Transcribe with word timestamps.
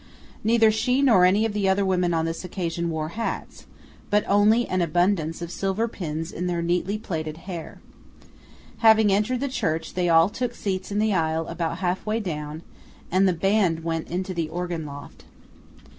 Neither 0.43 0.71
she 0.71 1.03
nor 1.03 1.25
any 1.25 1.45
of 1.45 1.53
the 1.53 1.69
other 1.69 1.85
women 1.85 2.11
on 2.11 2.25
this 2.25 2.43
occasion 2.43 2.89
wore 2.89 3.09
hats; 3.09 3.67
but 4.09 4.23
only 4.27 4.67
an 4.67 4.81
abundance 4.81 5.43
of 5.43 5.51
silver 5.51 5.87
pins 5.87 6.31
in 6.31 6.47
their 6.47 6.63
neatly 6.63 6.97
plaited 6.97 7.37
hair. 7.45 7.79
Having 8.79 9.13
entered 9.13 9.41
the 9.41 9.47
church, 9.47 9.93
they 9.93 10.09
all 10.09 10.27
took 10.27 10.55
seats 10.55 10.91
in 10.91 10.97
the 10.97 11.13
aisle 11.13 11.45
about 11.45 11.77
halfway 11.85 12.19
down, 12.19 12.63
and 13.11 13.27
the 13.27 13.31
band 13.31 13.83
went 13.83 14.07
into 14.09 14.33
the 14.33 14.49
organ 14.49 14.87
loft. 14.87 15.23